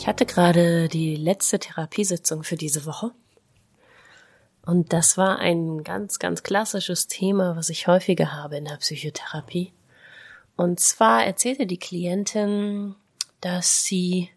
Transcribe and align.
Ich 0.00 0.06
hatte 0.06 0.24
gerade 0.24 0.88
die 0.88 1.14
letzte 1.14 1.58
Therapiesitzung 1.58 2.42
für 2.42 2.56
diese 2.56 2.86
Woche. 2.86 3.10
Und 4.64 4.94
das 4.94 5.18
war 5.18 5.38
ein 5.40 5.84
ganz, 5.84 6.18
ganz 6.18 6.42
klassisches 6.42 7.06
Thema, 7.06 7.54
was 7.54 7.68
ich 7.68 7.86
häufiger 7.86 8.32
habe 8.32 8.56
in 8.56 8.64
der 8.64 8.78
Psychotherapie. 8.78 9.74
Und 10.56 10.80
zwar 10.80 11.26
erzählte 11.26 11.66
die 11.66 11.76
Klientin, 11.76 12.94
dass 13.42 13.84
sie 13.84 14.30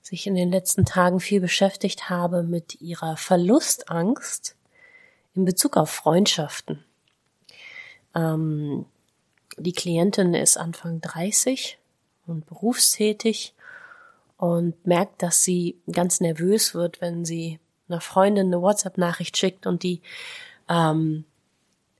sich 0.00 0.26
in 0.26 0.34
den 0.34 0.50
letzten 0.50 0.84
Tagen 0.84 1.20
viel 1.20 1.40
beschäftigt 1.40 2.10
habe 2.10 2.42
mit 2.42 2.80
ihrer 2.80 3.16
Verlustangst 3.16 4.56
in 5.36 5.44
Bezug 5.44 5.76
auf 5.76 5.90
Freundschaften. 5.90 6.84
Ähm, 8.16 8.86
die 9.56 9.74
Klientin 9.74 10.34
ist 10.34 10.56
Anfang 10.56 11.00
30 11.00 11.78
und 12.26 12.46
berufstätig 12.46 13.54
und 14.42 14.84
merkt, 14.84 15.22
dass 15.22 15.44
sie 15.44 15.80
ganz 15.92 16.20
nervös 16.20 16.74
wird, 16.74 17.00
wenn 17.00 17.24
sie 17.24 17.60
einer 17.88 18.00
Freundin 18.00 18.48
eine 18.48 18.60
WhatsApp-Nachricht 18.60 19.36
schickt 19.36 19.68
und 19.68 19.84
die 19.84 20.02
ähm, 20.68 21.24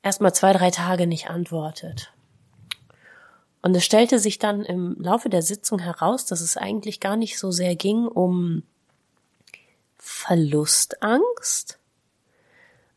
erstmal 0.02 0.34
zwei, 0.34 0.52
drei 0.52 0.72
Tage 0.72 1.06
nicht 1.06 1.30
antwortet. 1.30 2.12
Und 3.62 3.76
es 3.76 3.84
stellte 3.84 4.18
sich 4.18 4.40
dann 4.40 4.64
im 4.64 4.96
Laufe 4.98 5.28
der 5.28 5.42
Sitzung 5.42 5.78
heraus, 5.78 6.26
dass 6.26 6.40
es 6.40 6.56
eigentlich 6.56 6.98
gar 6.98 7.14
nicht 7.14 7.38
so 7.38 7.52
sehr 7.52 7.76
ging 7.76 8.08
um 8.08 8.64
Verlustangst, 9.98 11.78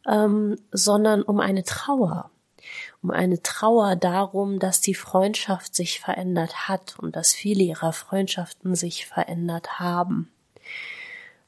ähm, 0.07 0.57
sondern 0.71 1.21
um 1.21 1.39
eine 1.39 1.63
Trauer 1.63 2.31
um 3.05 3.11
eine 3.11 3.43
Trauer 3.43 3.95
darum, 3.95 4.57
dass 4.57 4.81
die 4.81 4.95
Freundschaft 4.95 5.75
sich 5.75 5.99
verändert 5.99 6.67
hat 6.67 6.97
und 6.97 7.15
dass 7.15 7.33
viele 7.35 7.61
ihrer 7.61 7.93
Freundschaften 7.93 8.73
sich 8.73 9.05
verändert 9.05 9.79
haben. 9.79 10.31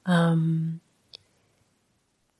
Ähm 0.07 0.81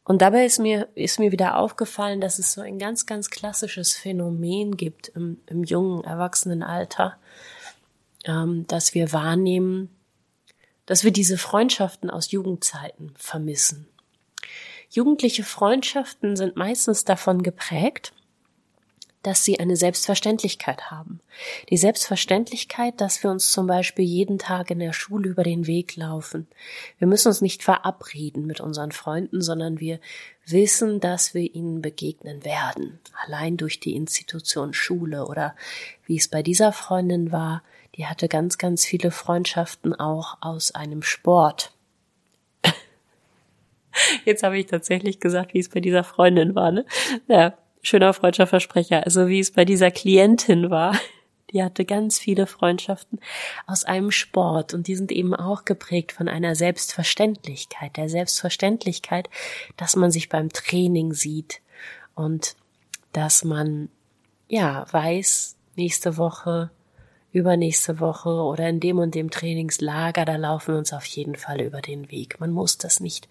und 0.03 0.21
dabei 0.21 0.45
ist 0.45 0.59
mir, 0.59 0.87
ist 0.93 1.17
mir 1.17 1.31
wieder 1.31 1.57
aufgefallen, 1.57 2.21
dass 2.21 2.37
es 2.37 2.53
so 2.53 2.61
ein 2.61 2.77
ganz, 2.77 3.07
ganz 3.07 3.31
klassisches 3.31 3.95
Phänomen 3.95 4.77
gibt 4.77 5.07
im, 5.09 5.39
im 5.47 5.63
jungen 5.63 6.03
Erwachsenenalter, 6.03 7.17
ähm, 8.25 8.67
dass 8.67 8.93
wir 8.93 9.13
wahrnehmen, 9.13 9.89
dass 10.85 11.03
wir 11.03 11.11
diese 11.11 11.39
Freundschaften 11.39 12.11
aus 12.11 12.29
Jugendzeiten 12.29 13.13
vermissen. 13.17 13.87
Jugendliche 14.91 15.43
Freundschaften 15.43 16.35
sind 16.35 16.55
meistens 16.55 17.03
davon 17.03 17.41
geprägt, 17.41 18.13
dass 19.23 19.43
sie 19.43 19.59
eine 19.59 19.75
Selbstverständlichkeit 19.75 20.89
haben. 20.91 21.19
Die 21.69 21.77
Selbstverständlichkeit, 21.77 23.01
dass 23.01 23.23
wir 23.23 23.31
uns 23.31 23.51
zum 23.51 23.67
Beispiel 23.67 24.05
jeden 24.05 24.37
Tag 24.37 24.71
in 24.71 24.79
der 24.79 24.93
Schule 24.93 25.29
über 25.29 25.43
den 25.43 25.67
Weg 25.67 25.95
laufen. 25.95 26.47
Wir 26.97 27.07
müssen 27.07 27.27
uns 27.27 27.41
nicht 27.41 27.63
verabreden 27.63 28.45
mit 28.45 28.61
unseren 28.61 28.91
Freunden, 28.91 29.41
sondern 29.41 29.79
wir 29.79 29.99
wissen, 30.45 30.99
dass 30.99 31.33
wir 31.33 31.53
ihnen 31.53 31.81
begegnen 31.81 32.45
werden. 32.45 32.99
Allein 33.25 33.57
durch 33.57 33.79
die 33.79 33.95
Institution 33.95 34.73
Schule 34.73 35.25
oder 35.25 35.55
wie 36.05 36.17
es 36.17 36.27
bei 36.27 36.42
dieser 36.42 36.71
Freundin 36.71 37.31
war, 37.31 37.63
die 37.95 38.05
hatte 38.05 38.27
ganz, 38.27 38.58
ganz 38.58 38.86
viele 38.86 39.11
Freundschaften 39.11 39.93
auch 39.93 40.37
aus 40.42 40.73
einem 40.73 41.02
Sport. 41.02 41.73
Jetzt 44.25 44.43
habe 44.43 44.58
ich 44.58 44.67
tatsächlich 44.67 45.19
gesagt, 45.19 45.53
wie 45.53 45.59
es 45.59 45.69
bei 45.69 45.80
dieser 45.80 46.03
Freundin 46.03 46.53
war, 46.55 46.71
ne? 46.71 46.86
Ja, 47.27 47.58
schöner 47.82 48.14
Freundschaftsversprecher. 48.14 49.04
Also 49.05 49.27
wie 49.27 49.39
es 49.39 49.52
bei 49.52 49.65
dieser 49.65 49.92
Klientin 49.92 50.70
war. 50.70 50.98
Die 51.54 51.64
hatte 51.64 51.86
ganz 51.86 52.20
viele 52.20 52.45
Freundschaften 52.45 53.20
aus 53.67 53.86
einem 53.86 54.11
Sport 54.11 54.73
und 54.73 54.88
die 54.88 54.98
sind 54.98 55.14
eben 55.14 55.33
auch 55.33 55.64
geprägt 55.64 56.11
von 56.11 56.27
einer 56.27 56.55
Selbstverständlichkeit, 56.55 57.95
der 57.95 58.10
Selbstverständlichkeit, 58.10 59.30
dass 59.77 59.95
man 59.95 60.11
sich 60.11 60.27
beim 60.27 60.49
Training 60.49 61.14
sieht 61.14 61.61
und 62.16 62.58
dass 63.14 63.45
man, 63.45 63.87
ja, 64.49 64.86
weiß, 64.92 65.55
nächste 65.77 66.17
Woche, 66.17 66.70
übernächste 67.32 68.02
Woche 68.02 68.30
oder 68.30 68.67
in 68.67 68.80
dem 68.80 68.99
und 68.99 69.16
dem 69.16 69.30
Trainingslager, 69.30 70.26
da 70.26 70.36
laufen 70.36 70.73
wir 70.73 70.80
uns 70.80 70.92
auf 70.92 71.05
jeden 71.05 71.36
Fall 71.36 71.61
über 71.61 71.82
den 71.82 72.11
Weg. 72.11 72.39
Man 72.39 72.52
muss 72.52 72.77
das 72.77 72.99
nicht 72.99 73.30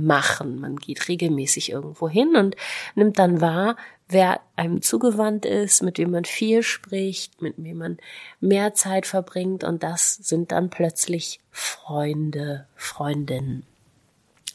machen. 0.00 0.60
Man 0.60 0.76
geht 0.76 1.08
regelmäßig 1.08 1.70
irgendwo 1.70 2.08
hin 2.08 2.36
und 2.36 2.56
nimmt 2.94 3.18
dann 3.18 3.40
wahr, 3.40 3.76
wer 4.08 4.40
einem 4.56 4.82
zugewandt 4.82 5.46
ist, 5.46 5.82
mit 5.82 5.98
wem 5.98 6.10
man 6.10 6.24
viel 6.24 6.62
spricht, 6.62 7.40
mit 7.40 7.54
wem 7.56 7.78
man 7.78 7.98
mehr 8.40 8.74
Zeit 8.74 9.06
verbringt 9.06 9.64
und 9.64 9.82
das 9.82 10.14
sind 10.14 10.52
dann 10.52 10.70
plötzlich 10.70 11.40
Freunde, 11.50 12.66
Freundinnen. 12.74 13.64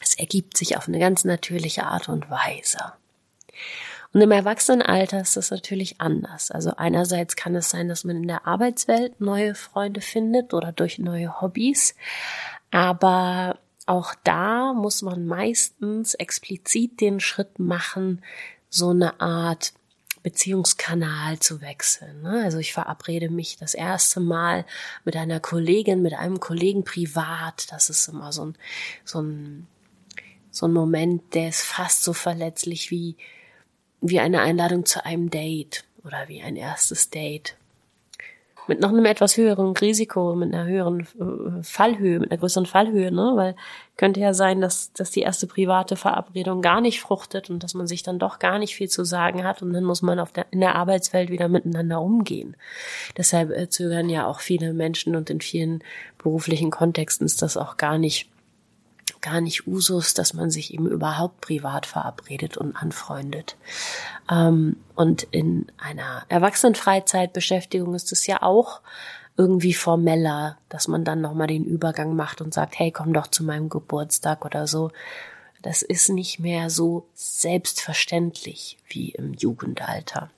Es 0.00 0.14
ergibt 0.18 0.56
sich 0.56 0.76
auf 0.76 0.88
eine 0.88 0.98
ganz 0.98 1.24
natürliche 1.24 1.84
Art 1.84 2.08
und 2.08 2.30
Weise. 2.30 2.92
Und 4.12 4.20
im 4.22 4.30
Erwachsenenalter 4.30 5.20
ist 5.20 5.36
das 5.36 5.50
natürlich 5.50 6.00
anders. 6.00 6.50
Also 6.50 6.72
einerseits 6.76 7.36
kann 7.36 7.54
es 7.54 7.68
sein, 7.68 7.88
dass 7.88 8.04
man 8.04 8.16
in 8.16 8.28
der 8.28 8.46
Arbeitswelt 8.46 9.20
neue 9.20 9.54
Freunde 9.54 10.00
findet 10.00 10.54
oder 10.54 10.72
durch 10.72 10.98
neue 10.98 11.40
Hobbys, 11.40 11.94
aber 12.70 13.58
auch 13.86 14.14
da 14.24 14.72
muss 14.74 15.02
man 15.02 15.26
meistens 15.26 16.14
explizit 16.14 17.00
den 17.00 17.20
Schritt 17.20 17.58
machen, 17.58 18.22
so 18.68 18.90
eine 18.90 19.20
Art 19.20 19.72
Beziehungskanal 20.24 21.38
zu 21.38 21.60
wechseln. 21.60 22.22
Ne? 22.22 22.42
Also 22.42 22.58
ich 22.58 22.72
verabrede 22.72 23.30
mich 23.30 23.58
das 23.58 23.74
erste 23.74 24.18
Mal 24.18 24.66
mit 25.04 25.14
einer 25.14 25.38
Kollegin, 25.38 26.02
mit 26.02 26.14
einem 26.14 26.40
Kollegen 26.40 26.82
privat. 26.82 27.70
Das 27.70 27.90
ist 27.90 28.08
immer 28.08 28.32
so 28.32 28.46
ein, 28.46 28.58
so 29.04 29.22
ein, 29.22 29.68
so 30.50 30.66
ein 30.66 30.72
Moment, 30.72 31.34
der 31.34 31.50
ist 31.50 31.62
fast 31.62 32.02
so 32.02 32.12
verletzlich 32.12 32.90
wie, 32.90 33.16
wie 34.00 34.18
eine 34.18 34.40
Einladung 34.40 34.84
zu 34.84 35.04
einem 35.04 35.30
Date 35.30 35.84
oder 36.02 36.26
wie 36.26 36.42
ein 36.42 36.56
erstes 36.56 37.10
Date 37.10 37.56
mit 38.68 38.80
noch 38.80 38.90
einem 38.90 39.04
etwas 39.04 39.36
höheren 39.36 39.76
Risiko, 39.76 40.34
mit 40.34 40.54
einer 40.54 40.66
höheren 40.66 41.00
äh, 41.00 41.62
Fallhöhe, 41.62 42.18
mit 42.20 42.30
einer 42.30 42.40
größeren 42.40 42.66
Fallhöhe, 42.66 43.12
ne? 43.12 43.32
Weil 43.34 43.56
könnte 43.96 44.20
ja 44.20 44.34
sein, 44.34 44.60
dass, 44.60 44.92
dass 44.92 45.10
die 45.10 45.20
erste 45.20 45.46
private 45.46 45.96
Verabredung 45.96 46.60
gar 46.60 46.80
nicht 46.80 47.00
fruchtet 47.00 47.48
und 47.48 47.62
dass 47.62 47.74
man 47.74 47.86
sich 47.86 48.02
dann 48.02 48.18
doch 48.18 48.38
gar 48.38 48.58
nicht 48.58 48.74
viel 48.74 48.88
zu 48.88 49.04
sagen 49.04 49.44
hat 49.44 49.62
und 49.62 49.72
dann 49.72 49.84
muss 49.84 50.02
man 50.02 50.18
auf 50.18 50.32
der, 50.32 50.46
in 50.50 50.60
der 50.60 50.74
Arbeitswelt 50.74 51.30
wieder 51.30 51.48
miteinander 51.48 52.00
umgehen. 52.00 52.56
Deshalb 53.16 53.50
äh, 53.50 53.68
zögern 53.68 54.08
ja 54.08 54.26
auch 54.26 54.40
viele 54.40 54.74
Menschen 54.74 55.16
und 55.16 55.30
in 55.30 55.40
vielen 55.40 55.82
beruflichen 56.18 56.70
Kontexten 56.70 57.24
ist 57.24 57.40
das 57.42 57.56
auch 57.56 57.76
gar 57.76 57.98
nicht 57.98 58.28
gar 59.26 59.40
nicht 59.40 59.66
Usus, 59.66 60.14
dass 60.14 60.34
man 60.34 60.50
sich 60.50 60.72
eben 60.72 60.86
überhaupt 60.86 61.40
privat 61.40 61.84
verabredet 61.84 62.56
und 62.56 62.76
anfreundet. 62.76 63.56
Ähm, 64.30 64.76
und 64.94 65.24
in 65.24 65.66
einer 65.78 66.24
Erwachsenenfreizeitbeschäftigung 66.28 67.94
ist 67.96 68.12
es 68.12 68.28
ja 68.28 68.42
auch 68.42 68.80
irgendwie 69.36 69.74
formeller, 69.74 70.58
dass 70.68 70.86
man 70.86 71.04
dann 71.04 71.20
nochmal 71.20 71.48
den 71.48 71.64
Übergang 71.64 72.14
macht 72.14 72.40
und 72.40 72.54
sagt, 72.54 72.78
hey, 72.78 72.92
komm 72.92 73.12
doch 73.12 73.26
zu 73.26 73.42
meinem 73.42 73.68
Geburtstag 73.68 74.44
oder 74.44 74.68
so. 74.68 74.92
Das 75.60 75.82
ist 75.82 76.08
nicht 76.08 76.38
mehr 76.38 76.70
so 76.70 77.08
selbstverständlich 77.14 78.78
wie 78.88 79.10
im 79.10 79.34
Jugendalter. 79.34 80.30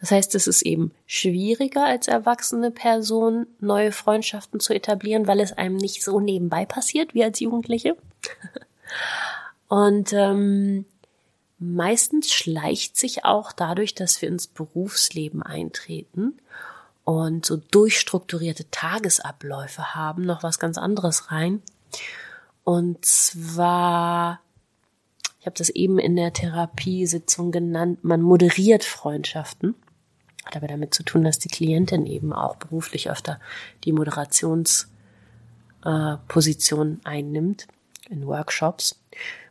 Das 0.00 0.10
heißt, 0.10 0.34
es 0.34 0.46
ist 0.46 0.62
eben 0.62 0.92
schwieriger 1.06 1.84
als 1.84 2.08
erwachsene 2.08 2.70
Person 2.70 3.46
neue 3.60 3.92
Freundschaften 3.92 4.60
zu 4.60 4.74
etablieren, 4.74 5.26
weil 5.26 5.40
es 5.40 5.52
einem 5.52 5.76
nicht 5.76 6.02
so 6.02 6.20
nebenbei 6.20 6.66
passiert 6.66 7.14
wie 7.14 7.24
als 7.24 7.40
Jugendliche. 7.40 7.96
Und 9.68 10.12
ähm, 10.12 10.84
meistens 11.58 12.32
schleicht 12.32 12.96
sich 12.96 13.24
auch 13.24 13.52
dadurch, 13.52 13.94
dass 13.94 14.20
wir 14.20 14.28
ins 14.28 14.46
Berufsleben 14.46 15.42
eintreten 15.42 16.38
und 17.04 17.44
so 17.44 17.56
durchstrukturierte 17.56 18.70
Tagesabläufe 18.70 19.94
haben, 19.94 20.24
noch 20.24 20.42
was 20.42 20.58
ganz 20.58 20.78
anderes 20.78 21.30
rein. 21.30 21.62
Und 22.64 23.04
zwar 23.04 24.40
ich 25.44 25.46
habe 25.46 25.58
das 25.58 25.68
eben 25.68 25.98
in 25.98 26.16
der 26.16 26.32
Therapiesitzung 26.32 27.52
genannt, 27.52 28.02
man 28.02 28.22
moderiert 28.22 28.82
Freundschaften. 28.82 29.74
Hat 30.42 30.56
aber 30.56 30.68
damit 30.68 30.94
zu 30.94 31.02
tun, 31.02 31.22
dass 31.22 31.38
die 31.38 31.50
Klientin 31.50 32.06
eben 32.06 32.32
auch 32.32 32.56
beruflich 32.56 33.10
öfter 33.10 33.38
die 33.84 33.92
Moderationsrolle 33.92 34.88
äh, 35.84 36.96
einnimmt 37.04 37.66
in 38.08 38.26
Workshops. 38.26 38.98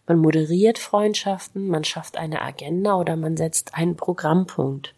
Man 0.07 0.17
moderiert 0.17 0.79
Freundschaften, 0.79 1.67
man 1.67 1.83
schafft 1.83 2.17
eine 2.17 2.41
Agenda 2.41 2.95
oder 2.95 3.15
man 3.15 3.37
setzt 3.37 3.75
einen 3.75 3.95
Programmpunkt. 3.95 4.95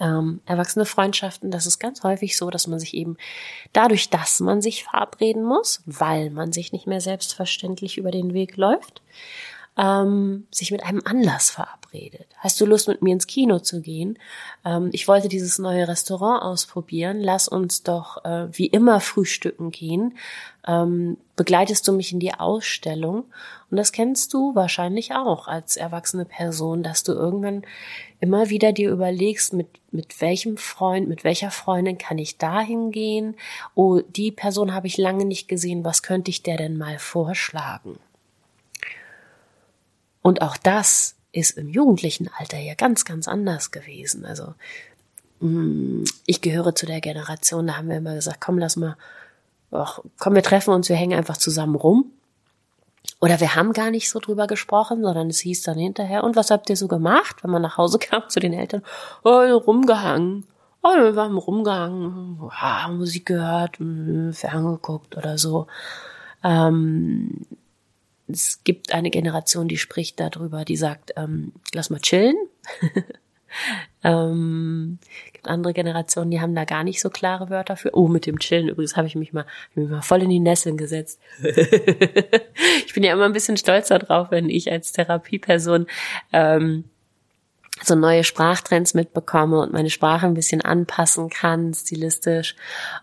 Ähm, 0.00 0.42
erwachsene 0.44 0.84
Freundschaften, 0.84 1.50
das 1.50 1.64
ist 1.64 1.78
ganz 1.78 2.02
häufig 2.02 2.36
so, 2.36 2.50
dass 2.50 2.66
man 2.66 2.78
sich 2.78 2.92
eben 2.92 3.16
dadurch, 3.72 4.10
dass 4.10 4.40
man 4.40 4.60
sich 4.60 4.84
verabreden 4.84 5.44
muss, 5.44 5.82
weil 5.86 6.28
man 6.28 6.52
sich 6.52 6.72
nicht 6.72 6.86
mehr 6.86 7.00
selbstverständlich 7.00 7.96
über 7.96 8.10
den 8.10 8.34
Weg 8.34 8.58
läuft, 8.58 9.00
ähm, 9.78 10.46
sich 10.50 10.72
mit 10.72 10.82
einem 10.82 11.02
Anlass 11.04 11.50
verabredet. 11.50 12.26
Hast 12.38 12.60
du 12.60 12.66
Lust, 12.66 12.88
mit 12.88 13.00
mir 13.00 13.12
ins 13.12 13.28
Kino 13.28 13.60
zu 13.60 13.80
gehen? 13.80 14.18
Ähm, 14.64 14.90
ich 14.92 15.06
wollte 15.06 15.28
dieses 15.28 15.58
neue 15.60 15.86
Restaurant 15.86 16.42
ausprobieren. 16.42 17.20
Lass 17.20 17.46
uns 17.46 17.84
doch 17.84 18.24
äh, 18.24 18.48
wie 18.50 18.66
immer 18.66 18.98
frühstücken 19.00 19.70
gehen. 19.70 20.18
Ähm, 20.66 21.16
begleitest 21.36 21.86
du 21.86 21.92
mich 21.92 22.12
in 22.12 22.18
die 22.18 22.34
Ausstellung? 22.34 23.26
Und 23.70 23.76
das 23.76 23.92
kennst 23.92 24.34
du 24.34 24.56
wahrscheinlich 24.56 25.14
auch 25.14 25.46
als 25.46 25.76
erwachsene 25.76 26.24
Person, 26.24 26.82
dass 26.82 27.04
du 27.04 27.12
irgendwann 27.12 27.62
immer 28.18 28.50
wieder 28.50 28.72
dir 28.72 28.90
überlegst, 28.90 29.52
mit, 29.52 29.68
mit 29.92 30.20
welchem 30.20 30.56
Freund, 30.56 31.08
mit 31.08 31.22
welcher 31.22 31.52
Freundin 31.52 31.98
kann 31.98 32.18
ich 32.18 32.36
dahin 32.36 32.90
gehen? 32.90 33.36
Oh, 33.76 34.00
die 34.00 34.32
Person 34.32 34.74
habe 34.74 34.88
ich 34.88 34.96
lange 34.96 35.24
nicht 35.24 35.46
gesehen. 35.46 35.84
Was 35.84 36.02
könnte 36.02 36.32
ich 36.32 36.42
der 36.42 36.56
denn 36.56 36.76
mal 36.76 36.98
vorschlagen? 36.98 38.00
Und 40.28 40.42
auch 40.42 40.58
das 40.58 41.14
ist 41.32 41.56
im 41.56 41.70
jugendlichen 41.70 42.28
Alter 42.38 42.58
ja 42.58 42.74
ganz, 42.74 43.06
ganz 43.06 43.26
anders 43.26 43.70
gewesen. 43.70 44.26
Also 44.26 44.52
mm, 45.40 46.04
ich 46.26 46.42
gehöre 46.42 46.74
zu 46.74 46.84
der 46.84 47.00
Generation, 47.00 47.66
da 47.66 47.78
haben 47.78 47.88
wir 47.88 47.96
immer 47.96 48.14
gesagt, 48.14 48.38
komm, 48.38 48.58
lass 48.58 48.76
mal, 48.76 48.98
ach, 49.70 50.00
komm, 50.18 50.34
wir 50.34 50.42
treffen 50.42 50.74
uns, 50.74 50.90
wir 50.90 50.96
hängen 50.96 51.16
einfach 51.16 51.38
zusammen 51.38 51.76
rum. 51.76 52.12
Oder 53.22 53.40
wir 53.40 53.54
haben 53.54 53.72
gar 53.72 53.90
nicht 53.90 54.10
so 54.10 54.20
drüber 54.20 54.46
gesprochen, 54.46 55.02
sondern 55.02 55.30
es 55.30 55.38
hieß 55.38 55.62
dann 55.62 55.78
hinterher, 55.78 56.24
und 56.24 56.36
was 56.36 56.50
habt 56.50 56.68
ihr 56.68 56.76
so 56.76 56.88
gemacht, 56.88 57.42
wenn 57.42 57.50
man 57.50 57.62
nach 57.62 57.78
Hause 57.78 57.98
kam 57.98 58.28
zu 58.28 58.38
den 58.38 58.52
Eltern? 58.52 58.82
Oh, 59.24 59.30
rumgehangen. 59.30 60.46
Oh, 60.82 60.90
wir 60.90 61.16
haben 61.16 61.38
rumgehangen, 61.38 62.50
ja, 62.60 62.88
Musik 62.88 63.24
gehört, 63.24 63.78
ferngeguckt 64.32 65.16
oder 65.16 65.38
so. 65.38 65.68
Ähm, 66.44 67.46
es 68.28 68.62
gibt 68.64 68.92
eine 68.92 69.10
Generation, 69.10 69.68
die 69.68 69.78
spricht 69.78 70.20
darüber, 70.20 70.64
die 70.64 70.76
sagt, 70.76 71.12
ähm, 71.16 71.52
lass 71.72 71.90
mal 71.90 72.00
chillen. 72.00 72.36
ähm, 74.04 74.98
gibt 75.32 75.48
andere 75.48 75.72
Generationen, 75.72 76.30
die 76.30 76.40
haben 76.40 76.54
da 76.54 76.64
gar 76.64 76.84
nicht 76.84 77.00
so 77.00 77.10
klare 77.10 77.48
Wörter 77.48 77.76
für. 77.76 77.96
Oh, 77.96 78.08
mit 78.08 78.26
dem 78.26 78.38
Chillen 78.38 78.68
übrigens 78.68 78.96
habe 78.96 79.06
ich 79.06 79.14
mich 79.14 79.32
mal, 79.32 79.46
mich 79.74 79.88
mal 79.88 80.02
voll 80.02 80.22
in 80.22 80.30
die 80.30 80.40
Nesseln 80.40 80.76
gesetzt. 80.76 81.20
ich 81.42 82.92
bin 82.94 83.02
ja 83.02 83.12
immer 83.12 83.24
ein 83.24 83.32
bisschen 83.32 83.56
stolzer 83.56 83.98
drauf, 83.98 84.30
wenn 84.30 84.50
ich 84.50 84.70
als 84.70 84.92
Therapieperson 84.92 85.86
ähm, 86.32 86.84
so 87.82 87.94
neue 87.94 88.24
Sprachtrends 88.24 88.94
mitbekomme 88.94 89.60
und 89.60 89.72
meine 89.72 89.90
Sprache 89.90 90.26
ein 90.26 90.34
bisschen 90.34 90.62
anpassen 90.62 91.30
kann, 91.30 91.72
stilistisch. 91.74 92.56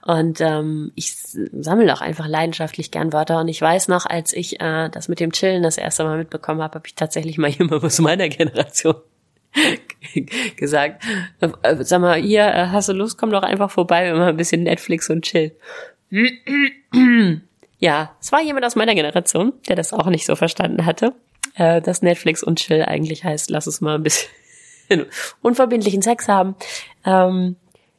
Und 0.06 0.42
ähm, 0.42 0.92
ich 0.96 1.16
sammle 1.16 1.94
auch 1.94 2.02
einfach 2.02 2.28
leidenschaftlich 2.28 2.92
gern 2.92 3.14
Wörter. 3.14 3.40
Und 3.40 3.48
ich 3.48 3.62
weiß 3.62 3.88
noch, 3.88 4.06
als 4.06 4.34
ich 4.34 4.60
äh, 4.62 4.90
das 4.90 5.08
mit 5.08 5.20
dem 5.20 5.32
Chillen 5.32 5.64
das 5.64 5.78
erste 5.78 6.04
Mal 6.04 6.18
mitbekommen 6.18 6.62
habe, 6.62 6.76
habe 6.76 6.88
ich 6.88 6.96
tatsächlich 6.96 7.38
mal 7.38 7.50
jemand 7.52 7.84
aus 7.84 8.00
meiner 8.00 8.30
Generation 8.30 8.96
gesagt, 10.58 11.04
äh, 11.40 11.50
sag 11.80 12.02
mal, 12.02 12.22
hier, 12.22 12.46
äh, 12.46 12.68
hast 12.68 12.90
du 12.90 12.94
Lust, 12.94 13.18
komm 13.18 13.32
doch 13.32 13.44
einfach 13.44 13.72
vorbei, 13.72 14.06
wir 14.06 14.14
machen 14.14 14.30
ein 14.30 14.38
bisschen 14.38 14.64
Netflix 14.64 15.10
und 15.10 15.24
chill. 15.24 15.56
ja, 17.80 18.16
es 18.22 18.32
war 18.32 18.42
jemand 18.42 18.66
aus 18.66 18.76
meiner 18.76 18.96
Generation, 18.96 19.54
der 19.68 19.76
das 19.76 19.94
auch 19.94 20.08
nicht 20.08 20.26
so 20.26 20.36
verstanden 20.36 20.86
hatte, 20.86 21.14
äh, 21.56 21.82
dass 21.82 22.02
Netflix 22.02 22.44
und 22.44 22.60
chill 22.60 22.84
eigentlich 22.84 23.24
heißt, 23.24 23.50
lass 23.50 23.68
es 23.68 23.82
mal 23.82 23.96
ein 23.96 24.04
bisschen 24.04 24.30
unverbindlichen 25.42 26.02
Sex 26.02 26.28
haben. 26.28 26.56
Ähm, 27.06 27.56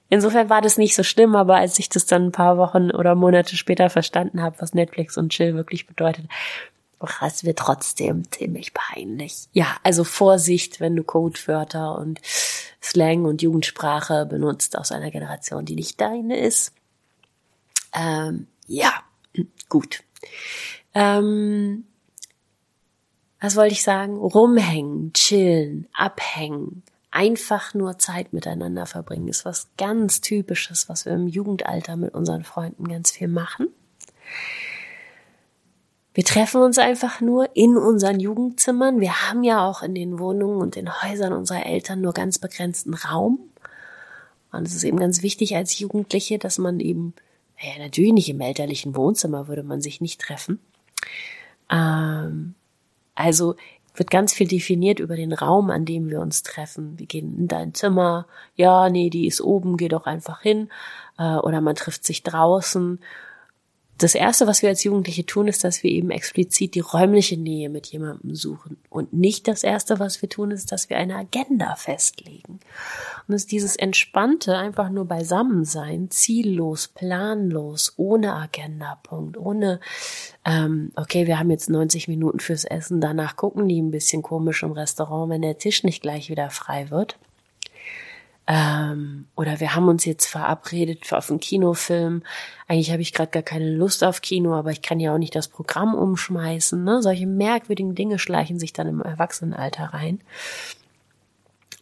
insofern 0.09 0.51
war 0.51 0.63
das 0.63 0.79
nicht 0.79 0.95
so 0.95 1.03
schlimm, 1.03 1.37
aber 1.37 1.57
als 1.57 1.79
ich 1.79 1.89
das 1.89 2.07
dann 2.07 2.27
ein 2.27 2.33
paar 2.33 2.57
Wochen 2.59 2.91
oder 2.91 3.15
Monate 3.15 3.57
später 3.57 3.91
verstanden 3.91 4.43
habe, 4.43 4.57
was 4.61 4.75
Netflix 4.75 5.17
und 5.17 5.31
Chill 5.31 5.55
wirklich 5.55 5.87
bedeutet, 5.87 6.27
war 6.99 7.29
es 7.29 7.43
mir 7.43 7.55
trotzdem 7.55 8.31
ziemlich 8.31 8.73
peinlich. 8.73 9.49
Ja, 9.53 9.77
also 9.83 10.05
Vorsicht, 10.05 10.81
wenn 10.81 10.97
du 10.97 11.03
Codewörter 11.03 11.99
und 11.99 12.21
Slang 12.83 13.25
und 13.25 13.43
Jugendsprache 13.43 14.27
benutzt 14.27 14.79
aus 14.79 14.93
einer 14.93 15.11
Generation, 15.11 15.65
die 15.65 15.75
nicht 15.75 16.01
deine 16.01 16.39
ist. 16.39 16.73
Ähm, 17.93 18.47
ja, 18.67 18.93
gut. 19.69 20.03
Ähm, 20.95 21.85
was 23.47 23.55
wollte 23.55 23.75
ich 23.75 23.85
sagen? 23.85 24.17
Rumhängen, 24.17 25.13
chillen, 25.13 25.87
abhängen, 25.93 26.83
einfach 27.13 27.75
nur 27.75 27.97
Zeit 27.97 28.33
miteinander 28.33 28.87
verbringen, 28.87 29.29
ist 29.29 29.45
was 29.45 29.69
ganz 29.79 30.21
Typisches, 30.21 30.89
was 30.89 31.07
wir 31.07 31.13
im 31.13 31.29
Jugendalter 31.29 31.95
mit 31.95 32.13
unseren 32.13 32.43
Freunden 32.43 32.89
ganz 32.89 33.13
viel 33.13 33.29
machen. 33.29 33.69
Wir 36.13 36.25
treffen 36.25 36.61
uns 36.61 36.79
einfach 36.79 37.21
nur 37.21 37.55
in 37.55 37.77
unseren 37.77 38.19
Jugendzimmern. 38.19 39.01
Wir 39.01 39.29
haben 39.29 39.45
ja 39.45 39.65
auch 39.65 39.85
in 39.85 39.95
den 39.95 40.19
Wohnungen 40.19 40.61
und 40.61 40.75
den 40.75 41.03
Häusern 41.03 41.33
unserer 41.33 41.67
Eltern 41.67 42.01
nur 42.01 42.15
ganz 42.15 42.41
begrenzten 42.41 42.95
Raum. 42.95 43.39
Und 44.51 44.67
es 44.67 44.75
ist 44.75 44.83
eben 44.83 44.99
ganz 44.99 45.23
wichtig 45.23 45.55
als 45.55 45.79
Jugendliche, 45.79 46.41
dass 46.41 46.59
man 46.59 46.81
eben, 46.81 47.15
ja, 47.61 47.79
natürlich 47.79 48.13
nicht 48.13 48.29
im 48.29 48.41
elterlichen 48.41 48.97
Wohnzimmer 48.97 49.47
würde 49.47 49.63
man 49.63 49.81
sich 49.81 50.01
nicht 50.01 50.21
treffen. 50.21 50.59
Ähm, 51.71 52.57
also 53.17 53.57
wird 53.97 54.11
ganz 54.11 54.33
viel 54.33 54.47
definiert 54.47 55.01
über 55.01 55.17
den 55.17 55.33
Raum, 55.33 55.71
an 55.71 55.85
dem 55.85 56.11
wir 56.11 56.21
uns 56.21 56.43
treffen. 56.43 56.99
Wir 56.99 57.07
gehen 57.07 57.37
in 57.37 57.49
dein 57.49 57.75
Zimmer, 57.75 58.27
ja, 58.55 58.89
nee, 58.89 59.11
die 59.11 59.27
ist 59.27 59.41
oben, 59.41 59.77
geh 59.77 59.89
doch 59.89 60.07
einfach 60.07 60.43
hin. 60.43 60.69
Äh, 61.19 61.37
oder 61.37 61.61
man 61.61 61.75
trifft 61.75 62.05
sich 62.05 62.23
draußen 62.23 63.01
das 63.99 64.15
erste, 64.15 64.47
was 64.47 64.61
wir 64.61 64.69
als 64.69 64.85
Jugendliche 64.85 65.25
tun, 65.25 65.49
ist, 65.49 65.65
dass 65.65 65.83
wir 65.83 65.91
eben 65.91 66.11
explizit 66.11 66.75
die 66.75 66.81
räumliche 66.81 67.39
Nähe 67.39 67.71
mit 67.71 67.87
jemandem 67.87 68.35
suchen. 68.35 68.77
Und 68.91 69.15
nicht 69.15 69.49
das 69.49 69.63
erste, 69.63 69.99
was 69.99 70.21
wir 70.21 70.29
tun, 70.29 70.51
ist, 70.51 70.71
dass 70.71 70.91
wir 70.91 70.99
eine 70.99 71.17
Agenda 71.17 71.77
festlegen. 71.77 72.61
Und 73.27 73.35
es 73.35 73.43
ist 73.43 73.53
dieses 73.53 73.77
entspannte, 73.77 74.57
einfach 74.57 74.91
nur 74.91 75.07
Beisammensein, 75.07 76.11
ziellos, 76.11 76.89
planlos, 76.89 77.95
ohne 77.97 78.35
Agendapunkt, 78.35 79.39
ohne, 79.39 79.81
ähm, 80.45 80.93
okay, 80.97 81.27
wir 81.27 81.39
haben 81.39 81.51
jetzt 81.51 81.71
90 81.71 82.09
Minuten 82.09 82.41
fürs 82.41 82.65
Essen, 82.65 83.01
danach 83.01 83.37
gucken 83.37 83.67
die 83.67 83.81
ein 83.81 83.91
bisschen 83.91 84.23
komisch 84.23 84.63
im 84.63 84.73
Restaurant, 84.73 85.31
wenn 85.31 85.43
der 85.43 85.59
Tisch 85.59 85.85
nicht 85.85 86.03
gleich 86.03 86.29
wieder 86.29 86.51
frei 86.51 86.91
wird. 86.91 87.19
Ähm, 88.49 89.27
oder 89.35 89.59
wir 89.59 89.75
haben 89.75 89.89
uns 89.89 90.05
jetzt 90.05 90.27
verabredet 90.27 91.05
für 91.05 91.19
auf 91.19 91.31
einen 91.31 91.41
Kinofilm. 91.41 92.23
Eigentlich 92.69 92.93
habe 92.93 93.03
ich 93.03 93.13
gerade 93.13 93.31
gar 93.31 93.43
keine 93.43 93.71
Lust 93.71 94.05
auf 94.05 94.23
Kino, 94.23 94.55
aber 94.55 94.71
ich 94.71 94.83
kann 94.83 95.01
ja 95.01 95.13
auch 95.13 95.19
nicht 95.19 95.35
das 95.35 95.49
Programm 95.49 95.95
umschmeißen. 95.95 96.83
Ne? 96.83 97.03
Solche 97.03 97.27
merkwürdigen 97.27 97.97
Dinge 97.97 98.19
schleichen 98.21 98.61
sich 98.61 98.73
dann 98.73 98.87
im 98.87 99.03
Erwachsenenalter 99.03 99.87
rein. 99.87 100.21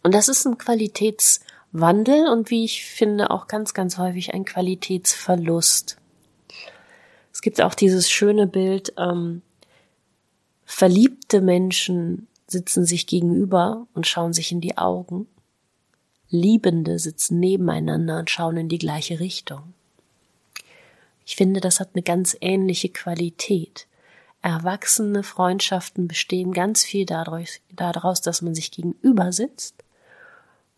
Und 0.01 0.15
das 0.15 0.27
ist 0.27 0.45
ein 0.45 0.57
Qualitätswandel 0.57 2.29
und 2.29 2.49
wie 2.49 2.65
ich 2.65 2.83
finde 2.83 3.29
auch 3.29 3.47
ganz, 3.47 3.75
ganz 3.75 3.99
häufig 3.99 4.33
ein 4.33 4.45
Qualitätsverlust. 4.45 5.97
Es 7.31 7.41
gibt 7.41 7.61
auch 7.61 7.75
dieses 7.75 8.09
schöne 8.09 8.47
Bild, 8.47 8.93
ähm, 8.97 9.43
verliebte 10.65 11.41
Menschen 11.41 12.27
sitzen 12.47 12.85
sich 12.85 13.05
gegenüber 13.05 13.85
und 13.93 14.07
schauen 14.07 14.33
sich 14.33 14.51
in 14.51 14.61
die 14.61 14.77
Augen 14.77 15.27
Liebende 16.29 16.99
sitzen 16.99 17.39
nebeneinander 17.39 18.19
und 18.19 18.29
schauen 18.29 18.57
in 18.57 18.69
die 18.69 18.77
gleiche 18.77 19.19
Richtung. 19.19 19.73
Ich 21.25 21.35
finde, 21.35 21.59
das 21.59 21.79
hat 21.79 21.89
eine 21.93 22.03
ganz 22.03 22.37
ähnliche 22.41 22.89
Qualität. 22.89 23.87
Erwachsene 24.41 25.23
Freundschaften 25.23 26.07
bestehen 26.07 26.53
ganz 26.53 26.83
viel 26.83 27.05
daraus, 27.05 28.21
dass 28.21 28.41
man 28.43 28.53
sich 28.53 28.69
gegenüber 28.71 29.31
sitzt 29.31 29.83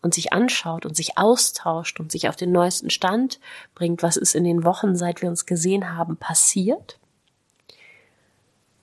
und 0.00 0.14
sich 0.14 0.32
anschaut 0.32 0.86
und 0.86 0.96
sich 0.96 1.18
austauscht 1.18 2.00
und 2.00 2.10
sich 2.10 2.28
auf 2.28 2.36
den 2.36 2.52
neuesten 2.52 2.88
Stand 2.88 3.40
bringt, 3.74 4.02
was 4.02 4.16
ist 4.16 4.34
in 4.34 4.44
den 4.44 4.64
Wochen, 4.64 4.96
seit 4.96 5.20
wir 5.20 5.28
uns 5.28 5.44
gesehen 5.44 5.96
haben, 5.96 6.16
passiert. 6.16 6.98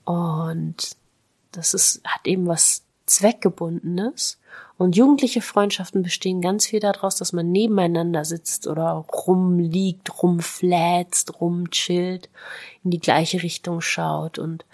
Und 0.04 0.96
das 1.50 1.74
ist, 1.74 2.02
hat 2.04 2.26
eben 2.26 2.46
was 2.46 2.85
Zweckgebundenes 3.06 4.38
und 4.78 4.96
jugendliche 4.96 5.40
Freundschaften 5.40 6.02
bestehen 6.02 6.40
ganz 6.40 6.66
viel 6.66 6.80
daraus, 6.80 7.16
dass 7.16 7.32
man 7.32 7.50
nebeneinander 7.50 8.24
sitzt 8.24 8.66
oder 8.66 9.04
rumliegt, 9.12 10.22
rumflätzt, 10.22 11.40
rumchillt, 11.40 12.28
in 12.84 12.90
die 12.90 13.00
gleiche 13.00 13.42
Richtung 13.42 13.80
schaut 13.80 14.38
und 14.38 14.64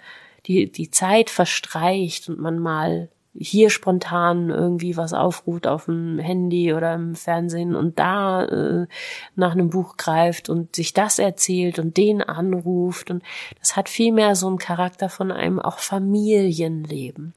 die, 0.45 0.71
die 0.71 0.91
Zeit 0.91 1.29
verstreicht 1.29 2.27
und 2.27 2.39
man 2.39 2.59
mal 2.59 3.09
hier 3.35 3.69
spontan 3.69 4.49
irgendwie 4.49 4.95
was 4.95 5.13
aufruft 5.13 5.65
auf 5.65 5.85
dem 5.85 6.19
Handy 6.19 6.73
oder 6.73 6.93
im 6.93 7.15
Fernsehen 7.15 7.75
und 7.75 7.97
da 7.97 8.45
äh, 8.45 8.87
nach 9.35 9.53
einem 9.53 9.69
Buch 9.69 9.97
greift 9.97 10.49
und 10.49 10.75
sich 10.75 10.93
das 10.93 11.17
erzählt 11.17 11.79
und 11.79 11.97
den 11.97 12.21
anruft 12.21 13.09
und 13.09 13.23
das 13.59 13.75
hat 13.75 13.89
viel 13.89 14.11
mehr 14.11 14.35
so 14.35 14.47
einen 14.47 14.59
Charakter 14.59 15.09
von 15.09 15.31
einem 15.31 15.59
auch 15.59 15.79
Familienleben. 15.79 17.33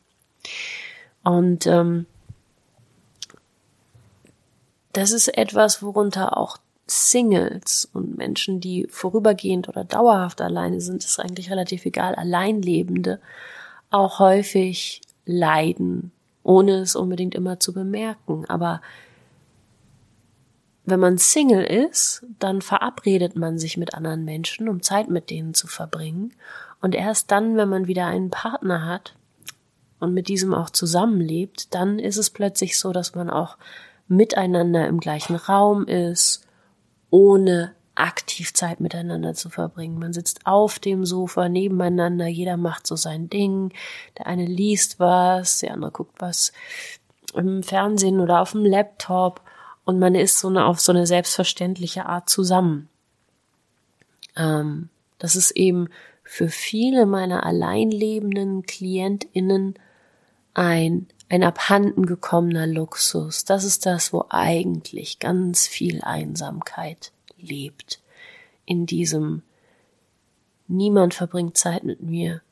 Und 1.26 1.66
ähm, 1.66 2.06
das 4.92 5.10
ist 5.10 5.26
etwas, 5.36 5.82
worunter 5.82 6.36
auch 6.36 6.58
Singles 6.86 7.90
und 7.92 8.16
Menschen, 8.16 8.60
die 8.60 8.86
vorübergehend 8.88 9.68
oder 9.68 9.82
dauerhaft 9.82 10.40
alleine 10.40 10.80
sind, 10.80 11.04
ist 11.04 11.18
eigentlich 11.18 11.50
relativ 11.50 11.84
egal, 11.84 12.14
Alleinlebende 12.14 13.20
auch 13.90 14.20
häufig 14.20 15.00
leiden, 15.24 16.12
ohne 16.44 16.76
es 16.76 16.94
unbedingt 16.94 17.34
immer 17.34 17.58
zu 17.58 17.72
bemerken. 17.72 18.44
Aber 18.46 18.80
wenn 20.84 21.00
man 21.00 21.18
Single 21.18 21.64
ist, 21.64 22.24
dann 22.38 22.62
verabredet 22.62 23.34
man 23.34 23.58
sich 23.58 23.76
mit 23.76 23.94
anderen 23.94 24.24
Menschen, 24.24 24.68
um 24.68 24.80
Zeit 24.80 25.10
mit 25.10 25.30
denen 25.30 25.54
zu 25.54 25.66
verbringen. 25.66 26.34
Und 26.80 26.94
erst 26.94 27.32
dann, 27.32 27.56
wenn 27.56 27.68
man 27.68 27.88
wieder 27.88 28.06
einen 28.06 28.30
Partner 28.30 28.86
hat 28.86 29.16
und 30.00 30.14
mit 30.14 30.28
diesem 30.28 30.54
auch 30.54 30.70
zusammenlebt, 30.70 31.74
dann 31.74 31.98
ist 31.98 32.16
es 32.16 32.30
plötzlich 32.30 32.78
so, 32.78 32.92
dass 32.92 33.14
man 33.14 33.30
auch 33.30 33.56
miteinander 34.08 34.86
im 34.86 35.00
gleichen 35.00 35.36
Raum 35.36 35.86
ist, 35.86 36.46
ohne 37.10 37.72
aktiv 37.94 38.52
Zeit 38.52 38.80
miteinander 38.80 39.34
zu 39.34 39.48
verbringen. 39.48 39.98
Man 39.98 40.12
sitzt 40.12 40.46
auf 40.46 40.78
dem 40.78 41.04
Sofa 41.06 41.48
nebeneinander, 41.48 42.26
jeder 42.26 42.56
macht 42.56 42.86
so 42.86 42.94
sein 42.94 43.30
Ding. 43.30 43.72
Der 44.18 44.26
eine 44.26 44.44
liest 44.44 45.00
was, 45.00 45.60
der 45.60 45.72
andere 45.72 45.90
guckt 45.90 46.16
was 46.18 46.52
im 47.34 47.62
Fernsehen 47.62 48.20
oder 48.20 48.40
auf 48.40 48.52
dem 48.52 48.64
Laptop 48.64 49.40
und 49.84 49.98
man 49.98 50.14
ist 50.14 50.38
so 50.38 50.48
eine, 50.48 50.66
auf 50.66 50.80
so 50.80 50.92
eine 50.92 51.06
selbstverständliche 51.06 52.06
Art 52.06 52.28
zusammen. 52.28 52.88
Ähm, 54.36 54.90
das 55.18 55.36
ist 55.36 55.52
eben 55.52 55.88
für 56.22 56.48
viele 56.48 57.06
meiner 57.06 57.46
alleinlebenden 57.46 58.62
KlientInnen 58.64 59.74
ein, 60.56 61.06
ein 61.28 61.42
abhanden 61.42 62.06
gekommener 62.06 62.66
Luxus. 62.66 63.44
Das 63.44 63.62
ist 63.62 63.84
das, 63.84 64.12
wo 64.12 64.24
eigentlich 64.30 65.18
ganz 65.18 65.66
viel 65.66 66.00
Einsamkeit 66.02 67.12
lebt. 67.36 68.00
In 68.64 68.86
diesem 68.86 69.42
Niemand 70.68 71.14
verbringt 71.14 71.56
Zeit 71.56 71.84
mit 71.84 72.00
mir, 72.02 72.42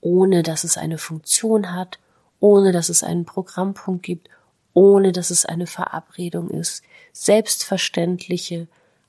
ohne 0.00 0.44
dass 0.44 0.62
es 0.62 0.76
eine 0.76 0.98
Funktion 0.98 1.74
hat, 1.74 1.98
ohne 2.38 2.70
dass 2.70 2.88
es 2.88 3.02
einen 3.02 3.24
Programmpunkt 3.24 4.04
gibt, 4.04 4.28
ohne 4.74 5.10
dass 5.10 5.30
es 5.30 5.44
eine 5.44 5.66
Verabredung 5.66 6.50
ist. 6.50 6.84
Selbstverständliche 7.12 8.68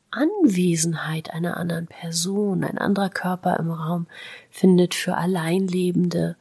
Anwesenheit 0.10 1.32
einer 1.32 1.58
anderen 1.58 1.86
Person, 1.86 2.64
ein 2.64 2.80
anderer 2.80 3.10
Körper 3.10 3.58
im 3.60 3.70
Raum 3.70 4.08
findet 4.50 4.96
für 4.96 5.16
Alleinlebende 5.16 6.36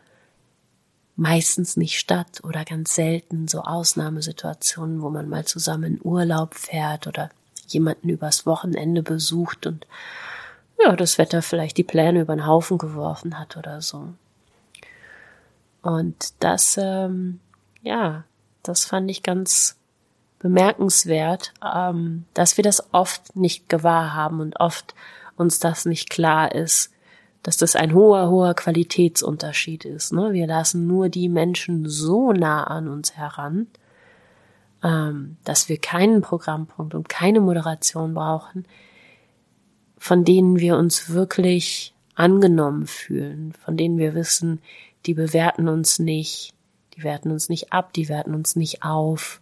meistens 1.18 1.76
nicht 1.76 1.98
statt 1.98 2.40
oder 2.44 2.64
ganz 2.64 2.94
selten 2.94 3.48
so 3.48 3.62
Ausnahmesituationen, 3.62 5.02
wo 5.02 5.10
man 5.10 5.28
mal 5.28 5.44
zusammen 5.44 5.96
in 5.96 6.00
Urlaub 6.02 6.54
fährt 6.54 7.08
oder 7.08 7.30
jemanden 7.66 8.08
übers 8.08 8.46
Wochenende 8.46 9.02
besucht 9.02 9.66
und 9.66 9.84
ja, 10.80 10.94
das 10.94 11.18
Wetter 11.18 11.42
vielleicht 11.42 11.76
die 11.76 11.84
Pläne 11.84 12.20
über 12.20 12.36
den 12.36 12.46
Haufen 12.46 12.78
geworfen 12.78 13.36
hat 13.36 13.56
oder 13.56 13.82
so. 13.82 14.14
Und 15.82 16.34
das, 16.38 16.78
ähm, 16.80 17.40
ja, 17.82 18.22
das 18.62 18.84
fand 18.84 19.10
ich 19.10 19.24
ganz 19.24 19.76
bemerkenswert, 20.38 21.52
ähm, 21.64 22.26
dass 22.32 22.56
wir 22.56 22.62
das 22.62 22.94
oft 22.94 23.34
nicht 23.34 23.68
gewahr 23.68 24.14
haben 24.14 24.38
und 24.38 24.60
oft 24.60 24.94
uns 25.36 25.58
das 25.58 25.84
nicht 25.84 26.10
klar 26.10 26.54
ist, 26.54 26.92
dass 27.42 27.56
das 27.56 27.76
ein 27.76 27.94
hoher, 27.94 28.28
hoher 28.28 28.54
Qualitätsunterschied 28.54 29.84
ist. 29.84 30.12
Ne? 30.12 30.32
Wir 30.32 30.46
lassen 30.46 30.86
nur 30.86 31.08
die 31.08 31.28
Menschen 31.28 31.88
so 31.88 32.32
nah 32.32 32.64
an 32.64 32.88
uns 32.88 33.16
heran, 33.16 33.68
ähm, 34.82 35.36
dass 35.44 35.68
wir 35.68 35.78
keinen 35.78 36.20
Programmpunkt 36.22 36.94
und 36.94 37.08
keine 37.08 37.40
Moderation 37.40 38.14
brauchen, 38.14 38.66
von 39.96 40.24
denen 40.24 40.58
wir 40.58 40.76
uns 40.76 41.10
wirklich 41.10 41.94
angenommen 42.14 42.86
fühlen, 42.86 43.52
von 43.52 43.76
denen 43.76 43.98
wir 43.98 44.14
wissen, 44.14 44.60
die 45.06 45.14
bewerten 45.14 45.68
uns 45.68 45.98
nicht, 45.98 46.52
die 46.96 47.04
werten 47.04 47.30
uns 47.30 47.48
nicht 47.48 47.72
ab, 47.72 47.92
die 47.92 48.08
werten 48.08 48.34
uns 48.34 48.56
nicht 48.56 48.82
auf. 48.82 49.40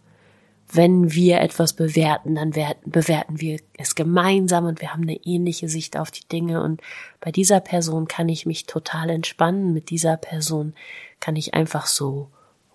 Wenn 0.72 1.12
wir 1.12 1.40
etwas 1.40 1.74
bewerten, 1.74 2.34
dann 2.34 2.50
bewerten 2.84 3.40
wir 3.40 3.60
es 3.78 3.94
gemeinsam 3.94 4.64
und 4.66 4.80
wir 4.80 4.92
haben 4.92 5.02
eine 5.02 5.24
ähnliche 5.24 5.68
Sicht 5.68 5.96
auf 5.96 6.10
die 6.10 6.26
Dinge 6.26 6.62
und 6.62 6.80
bei 7.20 7.30
dieser 7.30 7.60
Person 7.60 8.08
kann 8.08 8.28
ich 8.28 8.46
mich 8.46 8.66
total 8.66 9.10
entspannen, 9.10 9.72
mit 9.72 9.90
dieser 9.90 10.16
Person 10.16 10.74
kann 11.20 11.36
ich 11.36 11.54
einfach 11.54 11.86
so 11.86 12.28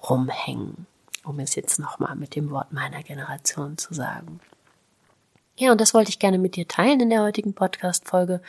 rumhängen 0.09 0.87
um 1.23 1.39
es 1.39 1.55
jetzt 1.55 1.79
nochmal 1.79 2.15
mit 2.15 2.35
dem 2.35 2.49
Wort 2.51 2.71
meiner 2.71 3.03
Generation 3.03 3.77
zu 3.77 3.93
sagen. 3.93 4.39
Ja, 5.57 5.71
und 5.71 5.81
das 5.81 5.93
wollte 5.93 6.09
ich 6.09 6.17
gerne 6.17 6.39
mit 6.39 6.55
dir 6.55 6.67
teilen 6.67 7.01
in 7.01 7.09
der 7.09 7.21
heutigen 7.21 7.53
Podcast-Folge. 7.53 8.41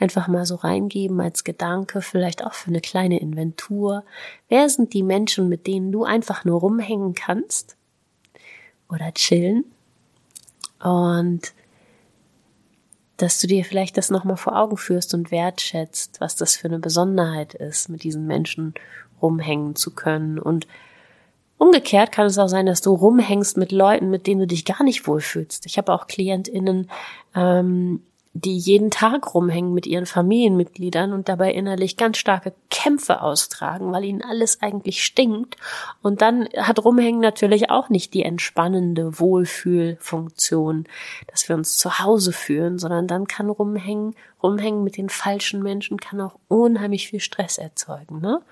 Einfach 0.00 0.26
mal 0.26 0.46
so 0.46 0.56
reingeben 0.56 1.20
als 1.20 1.44
Gedanke, 1.44 2.02
vielleicht 2.02 2.44
auch 2.44 2.54
für 2.54 2.68
eine 2.68 2.80
kleine 2.80 3.20
Inventur. 3.20 4.04
Wer 4.48 4.68
sind 4.68 4.92
die 4.92 5.04
Menschen, 5.04 5.48
mit 5.48 5.66
denen 5.66 5.92
du 5.92 6.04
einfach 6.04 6.44
nur 6.44 6.60
rumhängen 6.60 7.14
kannst? 7.14 7.76
Oder 8.88 9.12
chillen? 9.12 9.64
Und 10.82 11.52
dass 13.16 13.40
du 13.40 13.46
dir 13.46 13.64
vielleicht 13.64 13.96
das 13.96 14.10
nochmal 14.10 14.36
vor 14.36 14.56
Augen 14.56 14.76
führst 14.76 15.14
und 15.14 15.30
wertschätzt, 15.30 16.20
was 16.20 16.36
das 16.36 16.56
für 16.56 16.68
eine 16.68 16.78
Besonderheit 16.78 17.54
ist, 17.54 17.88
mit 17.88 18.02
diesen 18.02 18.26
Menschen 18.26 18.74
rumhängen 19.22 19.74
zu 19.74 19.94
können 19.94 20.38
und 20.38 20.66
Umgekehrt 21.58 22.12
kann 22.12 22.26
es 22.26 22.38
auch 22.38 22.48
sein, 22.48 22.66
dass 22.66 22.82
du 22.82 22.92
rumhängst 22.92 23.56
mit 23.56 23.72
Leuten, 23.72 24.10
mit 24.10 24.26
denen 24.26 24.40
du 24.40 24.46
dich 24.46 24.66
gar 24.66 24.82
nicht 24.82 25.06
wohlfühlst. 25.06 25.64
Ich 25.64 25.78
habe 25.78 25.92
auch 25.92 26.06
KlientInnen, 26.06 26.90
ähm, 27.34 28.02
die 28.40 28.58
jeden 28.58 28.90
Tag 28.90 29.34
rumhängen 29.34 29.72
mit 29.72 29.86
ihren 29.86 30.06
Familienmitgliedern 30.06 31.12
und 31.12 31.28
dabei 31.28 31.52
innerlich 31.52 31.96
ganz 31.96 32.18
starke 32.18 32.52
Kämpfe 32.70 33.22
austragen, 33.22 33.92
weil 33.92 34.04
ihnen 34.04 34.22
alles 34.22 34.62
eigentlich 34.62 35.04
stinkt. 35.04 35.56
Und 36.02 36.20
dann 36.20 36.48
hat 36.56 36.84
Rumhängen 36.84 37.20
natürlich 37.20 37.70
auch 37.70 37.88
nicht 37.88 38.14
die 38.14 38.22
entspannende 38.22 39.18
Wohlfühlfunktion, 39.18 40.84
dass 41.30 41.48
wir 41.48 41.56
uns 41.56 41.78
zu 41.78 41.98
Hause 41.98 42.32
fühlen, 42.32 42.78
sondern 42.78 43.06
dann 43.06 43.26
kann 43.26 43.48
Rumhängen, 43.48 44.14
Rumhängen 44.42 44.84
mit 44.84 44.96
den 44.96 45.08
falschen 45.08 45.62
Menschen 45.62 45.98
kann 45.98 46.20
auch 46.20 46.38
unheimlich 46.48 47.08
viel 47.08 47.20
Stress 47.20 47.58
erzeugen. 47.58 48.20
Ne? 48.20 48.42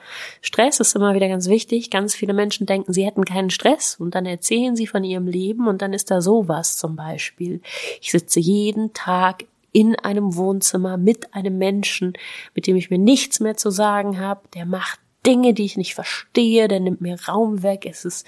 Stress 0.40 0.80
ist 0.80 0.96
immer 0.96 1.14
wieder 1.14 1.28
ganz 1.28 1.48
wichtig. 1.48 1.90
Ganz 1.90 2.14
viele 2.14 2.32
Menschen 2.32 2.66
denken, 2.66 2.92
sie 2.92 3.04
hätten 3.04 3.24
keinen 3.24 3.50
Stress 3.50 3.96
und 4.00 4.14
dann 4.14 4.24
erzählen 4.24 4.76
sie 4.76 4.86
von 4.86 5.04
ihrem 5.04 5.26
Leben 5.26 5.68
und 5.68 5.82
dann 5.82 5.92
ist 5.92 6.10
da 6.10 6.20
sowas 6.20 6.78
zum 6.78 6.96
Beispiel. 6.96 7.60
Ich 8.00 8.10
sitze 8.12 8.40
jeden 8.40 8.92
Tag 8.94 9.44
in 9.74 9.96
einem 9.98 10.36
Wohnzimmer 10.36 10.96
mit 10.96 11.34
einem 11.34 11.58
Menschen, 11.58 12.14
mit 12.54 12.68
dem 12.68 12.76
ich 12.76 12.90
mir 12.90 12.98
nichts 12.98 13.40
mehr 13.40 13.56
zu 13.56 13.70
sagen 13.70 14.20
habe, 14.20 14.42
der 14.54 14.66
macht 14.66 15.00
Dinge, 15.26 15.52
die 15.52 15.64
ich 15.64 15.76
nicht 15.76 15.94
verstehe, 15.94 16.68
der 16.68 16.78
nimmt 16.78 17.00
mir 17.00 17.18
Raum 17.26 17.62
weg, 17.64 17.84
es 17.84 18.04
ist, 18.04 18.24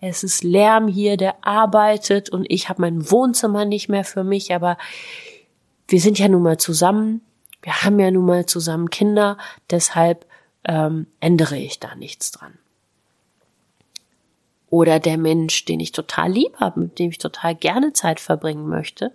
es 0.00 0.22
ist 0.22 0.44
Lärm 0.44 0.88
hier, 0.88 1.16
der 1.16 1.44
arbeitet 1.44 2.28
und 2.28 2.44
ich 2.48 2.68
habe 2.68 2.82
mein 2.82 3.10
Wohnzimmer 3.10 3.64
nicht 3.64 3.88
mehr 3.88 4.04
für 4.04 4.24
mich, 4.24 4.54
aber 4.54 4.76
wir 5.88 6.00
sind 6.00 6.18
ja 6.18 6.28
nun 6.28 6.42
mal 6.42 6.58
zusammen, 6.58 7.22
wir 7.62 7.82
haben 7.82 7.98
ja 7.98 8.10
nun 8.10 8.26
mal 8.26 8.44
zusammen 8.44 8.90
Kinder, 8.90 9.38
deshalb 9.70 10.26
ähm, 10.64 11.06
ändere 11.20 11.56
ich 11.56 11.80
da 11.80 11.94
nichts 11.94 12.30
dran. 12.30 12.58
Oder 14.68 15.00
der 15.00 15.16
Mensch, 15.16 15.64
den 15.64 15.80
ich 15.80 15.92
total 15.92 16.30
lieb 16.30 16.56
habe, 16.58 16.80
mit 16.80 16.98
dem 16.98 17.10
ich 17.10 17.18
total 17.18 17.54
gerne 17.54 17.94
Zeit 17.94 18.20
verbringen 18.20 18.68
möchte, 18.68 19.12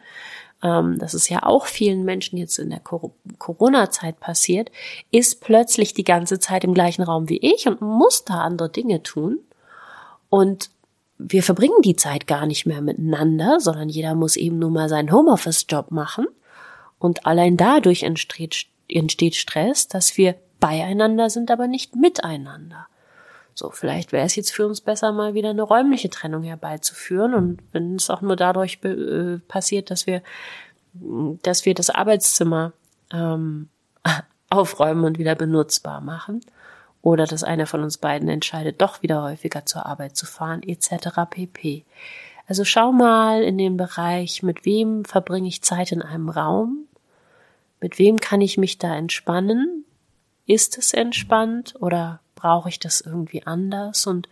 das 0.65 1.13
ist 1.13 1.29
ja 1.29 1.43
auch 1.43 1.67
vielen 1.67 2.05
Menschen 2.05 2.37
jetzt 2.37 2.57
in 2.57 2.71
der 2.71 2.79
Corona-Zeit 2.79 4.19
passiert, 4.19 4.71
ist 5.11 5.39
plötzlich 5.39 5.93
die 5.93 6.03
ganze 6.03 6.39
Zeit 6.39 6.63
im 6.63 6.73
gleichen 6.73 7.03
Raum 7.03 7.29
wie 7.29 7.37
ich 7.37 7.67
und 7.67 7.81
muss 7.81 8.25
da 8.25 8.41
andere 8.41 8.69
Dinge 8.69 9.03
tun. 9.03 9.39
Und 10.29 10.71
wir 11.19 11.43
verbringen 11.43 11.83
die 11.83 11.95
Zeit 11.95 12.25
gar 12.25 12.47
nicht 12.47 12.65
mehr 12.65 12.81
miteinander, 12.81 13.59
sondern 13.59 13.89
jeder 13.89 14.15
muss 14.15 14.35
eben 14.35 14.57
nur 14.57 14.71
mal 14.71 14.89
seinen 14.89 15.11
Homeoffice-Job 15.11 15.91
machen. 15.91 16.25
Und 16.97 17.27
allein 17.27 17.57
dadurch 17.57 18.01
entsteht, 18.01 18.65
entsteht 18.89 19.35
Stress, 19.35 19.87
dass 19.87 20.17
wir 20.17 20.35
beieinander 20.59 21.29
sind, 21.29 21.51
aber 21.51 21.67
nicht 21.67 21.95
miteinander. 21.95 22.87
So, 23.57 23.71
vielleicht 23.71 24.11
wäre 24.11 24.25
es 24.25 24.35
jetzt 24.35 24.51
für 24.51 24.67
uns 24.67 24.81
besser, 24.81 25.13
mal 25.13 25.33
wieder 25.33 25.49
eine 25.49 25.61
räumliche 25.61 26.09
Trennung 26.09 26.43
herbeizuführen. 26.43 27.33
Und 27.33 27.59
wenn 27.71 27.95
es 27.95 28.09
auch 28.09 28.21
nur 28.21 28.35
dadurch 28.35 28.79
äh, 28.83 29.39
passiert, 29.47 29.89
dass 29.89 30.05
wir, 30.05 30.21
dass 30.93 31.65
wir 31.65 31.73
das 31.73 31.89
Arbeitszimmer 31.89 32.73
ähm, 33.13 33.69
aufräumen 34.49 35.05
und 35.05 35.17
wieder 35.17 35.35
benutzbar 35.35 36.01
machen. 36.01 36.41
oder 37.01 37.25
dass 37.25 37.43
einer 37.43 37.65
von 37.65 37.81
uns 37.81 37.97
beiden 37.97 38.27
entscheidet, 38.27 38.81
doch 38.81 39.01
wieder 39.01 39.23
häufiger 39.23 39.65
zur 39.65 39.85
Arbeit 39.85 40.17
zu 40.17 40.25
fahren, 40.25 40.61
etc. 40.61 41.19
pp. 41.29 41.85
Also 42.47 42.65
schau 42.65 42.91
mal 42.91 43.41
in 43.41 43.57
den 43.57 43.77
Bereich, 43.77 44.43
mit 44.43 44.65
wem 44.65 45.05
verbringe 45.05 45.47
ich 45.47 45.61
Zeit 45.61 45.91
in 45.91 46.01
einem 46.01 46.29
Raum? 46.29 46.87
Mit 47.79 47.99
wem 47.99 48.17
kann 48.19 48.41
ich 48.41 48.57
mich 48.57 48.79
da 48.79 48.95
entspannen? 48.95 49.85
Ist 50.45 50.77
es 50.77 50.93
entspannt 50.93 51.75
oder 51.79 52.19
brauche 52.35 52.69
ich 52.69 52.79
das 52.79 53.01
irgendwie 53.01 53.45
anders? 53.45 54.07
Und 54.07 54.29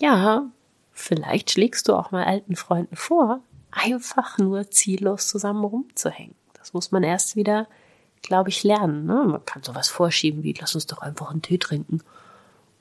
ja, 0.00 0.46
vielleicht 0.92 1.50
schlägst 1.50 1.88
du 1.88 1.94
auch 1.94 2.10
mal 2.10 2.24
alten 2.24 2.56
Freunden 2.56 2.96
vor, 2.96 3.40
einfach 3.70 4.38
nur 4.38 4.70
ziellos 4.70 5.28
zusammen 5.28 5.64
rumzuhängen. 5.64 6.34
Das 6.54 6.72
muss 6.72 6.90
man 6.90 7.02
erst 7.02 7.36
wieder, 7.36 7.66
glaube 8.22 8.50
ich, 8.50 8.64
lernen. 8.64 9.06
Ne? 9.06 9.24
Man 9.26 9.44
kann 9.44 9.62
sowas 9.62 9.88
vorschieben 9.88 10.42
wie, 10.42 10.54
lass 10.58 10.74
uns 10.74 10.86
doch 10.86 10.98
einfach 10.98 11.30
einen 11.30 11.42
Tee 11.42 11.58
trinken. 11.58 12.02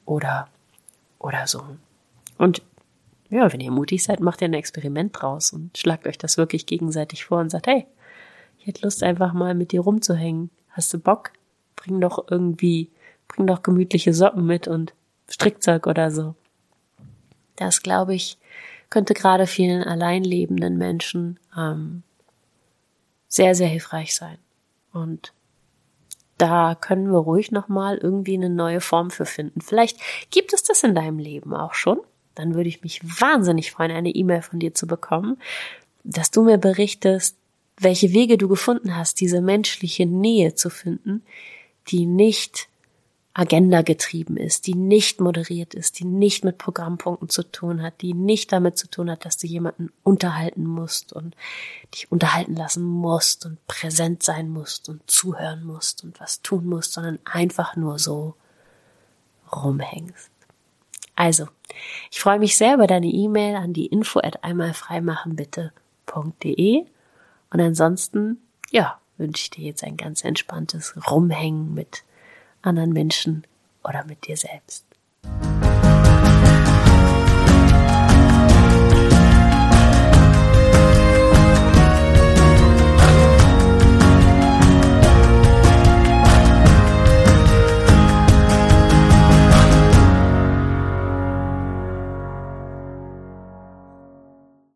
Oder, 0.05 0.47
oder 1.19 1.47
so. 1.47 1.63
Und 2.37 2.61
ja, 3.29 3.51
wenn 3.51 3.59
ihr 3.59 3.71
mutig 3.71 4.03
seid, 4.03 4.19
macht 4.19 4.41
ihr 4.41 4.47
ein 4.47 4.53
Experiment 4.53 5.21
draus 5.21 5.51
und 5.51 5.77
schlagt 5.77 6.07
euch 6.07 6.17
das 6.17 6.37
wirklich 6.37 6.65
gegenseitig 6.65 7.25
vor 7.25 7.39
und 7.39 7.49
sagt, 7.49 7.67
hey, 7.67 7.85
ich 8.59 8.67
hätte 8.67 8.83
Lust 8.83 9.03
einfach 9.03 9.33
mal 9.33 9.53
mit 9.53 9.71
dir 9.71 9.81
rumzuhängen. 9.81 10.49
Hast 10.69 10.93
du 10.93 10.99
Bock? 10.99 11.31
Bring 11.75 12.01
doch 12.01 12.25
irgendwie, 12.29 12.89
bring 13.27 13.47
doch 13.47 13.63
gemütliche 13.63 14.13
Socken 14.13 14.45
mit 14.45 14.67
und 14.67 14.93
Strickzeug 15.29 15.87
oder 15.87 16.11
so. 16.11 16.35
Das, 17.55 17.81
glaube 17.81 18.15
ich, 18.15 18.37
könnte 18.89 19.13
gerade 19.13 19.47
vielen 19.47 19.83
alleinlebenden 19.83 20.77
Menschen 20.77 21.39
ähm, 21.57 22.03
sehr, 23.27 23.55
sehr 23.55 23.67
hilfreich 23.67 24.15
sein. 24.15 24.37
Und 24.93 25.33
da 26.37 26.75
können 26.75 27.11
wir 27.11 27.17
ruhig 27.17 27.51
nochmal 27.51 27.97
irgendwie 27.97 28.35
eine 28.35 28.49
neue 28.49 28.79
Form 28.79 29.09
für 29.09 29.25
finden. 29.25 29.61
Vielleicht 29.61 29.99
gibt 30.29 30.53
es 30.53 30.63
das 30.63 30.83
in 30.83 30.95
deinem 30.95 31.19
Leben 31.19 31.53
auch 31.53 31.73
schon 31.73 31.99
dann 32.37 32.53
würde 32.53 32.69
ich 32.69 32.83
mich 32.83 33.01
wahnsinnig 33.03 33.71
freuen, 33.71 33.91
eine 33.91 34.09
E-Mail 34.09 34.41
von 34.41 34.59
dir 34.59 34.73
zu 34.73 34.85
bekommen, 34.85 35.37
dass 36.03 36.31
du 36.31 36.43
mir 36.43 36.57
berichtest, 36.57 37.35
welche 37.79 38.13
Wege 38.13 38.37
du 38.37 38.47
gefunden 38.47 38.95
hast, 38.95 39.19
diese 39.19 39.41
menschliche 39.41 40.05
Nähe 40.05 40.55
zu 40.55 40.69
finden, 40.69 41.23
die 41.89 42.05
nicht 42.05 42.69
Agenda 43.37 43.83
getrieben 43.83 44.35
ist, 44.35 44.65
die 44.65 44.73
nicht 44.73 45.21
moderiert 45.21 45.75
ist, 45.75 45.99
die 45.99 46.05
nicht 46.05 46.43
mit 46.43 46.57
Programmpunkten 46.57 47.29
zu 47.29 47.43
tun 47.43 47.83
hat, 47.83 48.01
die 48.01 48.15
nicht 48.15 48.51
damit 48.51 48.79
zu 48.79 48.89
tun 48.89 49.11
hat, 49.11 49.25
dass 49.25 49.37
du 49.37 49.45
jemanden 49.45 49.91
unterhalten 50.01 50.65
musst 50.65 51.13
und 51.13 51.35
dich 51.93 52.11
unterhalten 52.11 52.55
lassen 52.55 52.83
musst 52.83 53.45
und 53.45 53.63
präsent 53.67 54.23
sein 54.23 54.49
musst 54.49 54.89
und 54.89 55.03
zuhören 55.05 55.63
musst 55.63 56.03
und 56.03 56.19
was 56.19 56.41
tun 56.41 56.65
musst, 56.65 56.93
sondern 56.93 57.19
einfach 57.25 57.75
nur 57.75 57.99
so 57.99 58.33
rumhängst. 59.53 60.31
Also, 61.15 61.45
ich 62.09 62.19
freue 62.19 62.39
mich 62.39 62.57
sehr 62.57 62.73
über 62.73 62.87
deine 62.87 63.05
E-Mail 63.05 63.55
an 63.55 63.71
die 63.71 63.85
info 63.85 64.19
at 64.19 64.43
einmalfreimachenbitte.de 64.43 66.85
und 67.51 67.61
ansonsten, 67.61 68.41
ja, 68.71 68.99
wünsche 69.17 69.43
ich 69.43 69.51
dir 69.51 69.65
jetzt 69.65 69.83
ein 69.83 69.95
ganz 69.95 70.23
entspanntes 70.23 70.95
Rumhängen 71.07 71.75
mit 71.75 72.01
anderen 72.61 72.91
Menschen 72.93 73.45
oder 73.83 74.03
mit 74.05 74.27
dir 74.27 74.37
selbst. 74.37 74.86